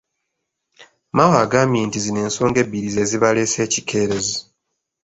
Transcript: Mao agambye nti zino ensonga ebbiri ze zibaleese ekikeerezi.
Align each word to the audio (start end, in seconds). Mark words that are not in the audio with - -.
Mao 1.15 1.35
agambye 1.43 1.81
nti 1.87 1.97
zino 2.03 2.19
ensonga 2.27 2.57
ebbiri 2.63 2.89
ze 2.95 3.03
zibaleese 3.09 3.57
ekikeerezi. 3.65 4.35